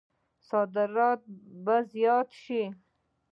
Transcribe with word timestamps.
صادرات 0.49 1.21
به 1.65 1.75
زیات 1.91 2.29
شي؟ 2.41 2.61